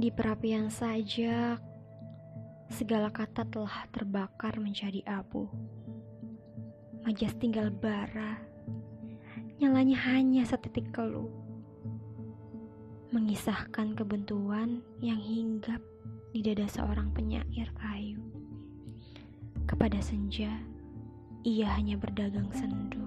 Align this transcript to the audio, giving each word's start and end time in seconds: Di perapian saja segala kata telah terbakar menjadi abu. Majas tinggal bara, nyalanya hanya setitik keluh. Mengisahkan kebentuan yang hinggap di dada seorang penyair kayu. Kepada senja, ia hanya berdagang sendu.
Di 0.00 0.08
perapian 0.08 0.72
saja 0.72 1.60
segala 2.72 3.12
kata 3.12 3.44
telah 3.44 3.84
terbakar 3.92 4.56
menjadi 4.56 5.04
abu. 5.04 5.44
Majas 7.04 7.36
tinggal 7.36 7.68
bara, 7.68 8.40
nyalanya 9.60 10.00
hanya 10.08 10.48
setitik 10.48 10.88
keluh. 10.96 11.28
Mengisahkan 13.12 13.92
kebentuan 13.92 14.80
yang 15.04 15.20
hinggap 15.20 15.84
di 16.32 16.40
dada 16.48 16.64
seorang 16.64 17.12
penyair 17.12 17.68
kayu. 17.76 18.24
Kepada 19.68 20.00
senja, 20.00 20.64
ia 21.44 21.68
hanya 21.76 22.00
berdagang 22.00 22.48
sendu. 22.56 22.99